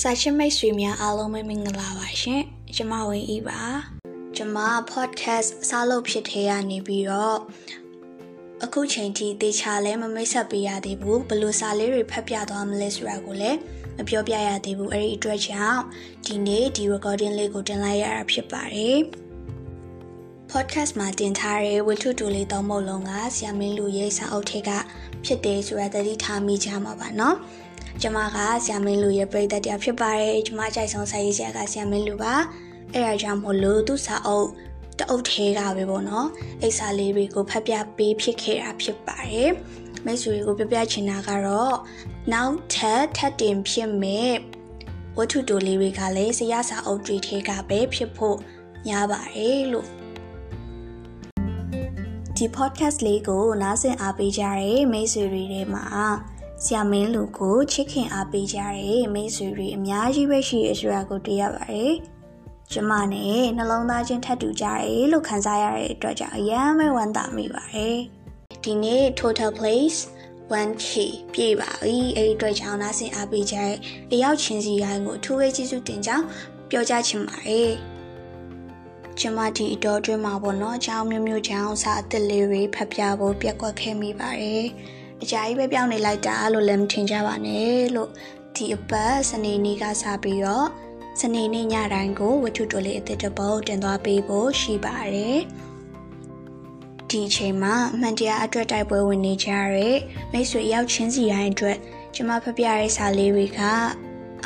[0.00, 2.42] စာချစ်မိတ်ဆွေများအားလုံးပဲမင်္ဂလာပါရှင်
[2.76, 3.62] ကျမဝင်းဤပါ
[4.36, 4.56] ကျမ
[4.92, 7.38] podcast စားလုပ်ဖြစ်သေးရနေပြီးတော့
[8.64, 13.58] အခုချိန်ထိတေချာလဲမမိတ်ဆက်ပေးရသေးဘူးဘလို့စာလေးတွေဖတ်ပြသွားမလဲဆိုတာကိုလည်း
[13.96, 15.80] မပြောပြရသေးဘူးအဲ့ဒီအတွက်ကြောင့်
[16.26, 18.98] ဒီနေ့ဒီ recording လေးကိုတင်လိုက်ရတာဖြစ်ပါတယ်
[20.50, 24.70] podcast မှာတင်ထားတဲ့ဝတ္ထုတူလေးသုံးပုဒ်လုံးကဆရာမင်းလူရဲ့စာအုပ်ထဲက
[25.24, 32.34] ဖြစ်တယ်ဆိုတာသတိထားမိကြမှာပါเကျွန်မကဆရာမင်းလူရဲ့ပရိသတ်တရားဖြစ်ပါတယ်ကျွန်မကြိုက်ဆုံးဆရာကြီးဆရာကဆရာမင်းလူပါ
[32.92, 34.48] အဲ့ဒါကြောင့်မို့လို့သူ့စာအုပ်
[34.98, 36.28] တအုပ်သေးတာပဲပေါ့နော်
[36.62, 39.50] အိစာလေးတွေကိုဖတ်ပြပေးဖြစ်ခဲ့တာဖြစ်ပါတယ်
[40.04, 41.76] မိတ်ဆွေတွေကိုပြပြချင်တာကတော့
[42.32, 44.34] နောက်ထပ်ထပ်တင်ဖြစ်မဲ့
[45.18, 48.38] ဝတ္ထုတိုလေးတွေကလည်းဆရာစာအုပ်တွေထဲကပဲဖြစ်ဖို့
[48.88, 49.88] ညားပါတယ်လို့
[52.36, 55.84] ဒီ podcast လေးကိုနားဆင်အားပေးကြတဲ့မိတ်ဆွေတွေထဲမှာ
[56.66, 61.92] ဆရာမင်းလူကိုချစ်ခင်အားပေးကြတဲ့မိတ်ဆွေတွေအများကြီးပဲရှိရဆိုတာကိုတွေ့ရပါတယ်။
[62.72, 67.96] ကျမနဲ့နှလုံးသားချင်းထပ်တူကြတယ်လို့ခံစားရတဲ့အတွက်ကြောင့်အယမ်းပဲဝမ်းသာမိပါတယ်။
[68.64, 69.98] ဒီနေ့ total place
[70.52, 70.86] 1k
[71.32, 73.74] ပြည့်ပါပြီ။အဲဒီအတွက်ကြောင့်နားဆင်အားပေးကြတဲ့
[74.12, 76.24] အရောက်ချင်းစီတိုင်းကိုအထူးပဲကျေးဇူးတင်ကြောင်း
[76.70, 77.70] ပြောကြားချင်ပါတယ်။
[79.20, 84.66] ကျမဒီအတော်တွင်းမှာပေါ့နော်အကြောင်းမျိုးမျိုးကြောင့်စာအသစ်လေးတွေဖတ်ပြဖို့ပြက်ကွက်ခဲ့မိပါတယ်။
[85.22, 88.10] အကြာကြီးပဲပြောင်းနေလိုက်တာလို့လည်းမထင်ကြပါနဲ့လို့
[88.56, 90.68] ဒီအပတ်စနေနေ့ကစပြီးတော့
[91.20, 95.40] စနေနေ့ညတိုင်းကိုဝတ္ထုတိုလေးအသစ်တစ်ပုဒ်တင်သွားပေးဖို့ရှိပါတယ်
[97.10, 99.96] ဒီအချိန်မှာအမှန်တရားအတွက်တိုက်ပွဲဝင်နေကြရတဲ့
[100.32, 101.78] မိတ်ဆွေရောက်ချင်းစီတိုင်းအတွက်
[102.14, 103.60] ကျမဖပြတဲ့စာလေးတွေက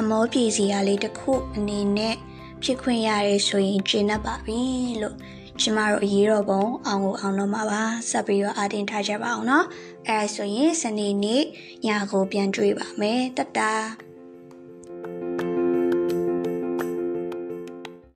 [0.00, 2.14] အမောပြေစီရလေးတစ်ခုအနေနဲ့
[2.62, 4.60] ဖြစ်ခွင့်ရတယ်ဆိုရင်ကျင့်တတ်ပါပြီ
[5.02, 5.16] လို့
[5.62, 9.66] ကျမတို့အရေးတော်ပုံအောင်ကိုအောင်တော့မှာပါဆက်ပြီးတော့အတင်းထားကြပါအောင်နော်
[10.08, 11.42] အဲဆိုရင်စနေနေ့
[11.86, 13.58] ညကိုပြန်တွေ့ပါမယ်တတ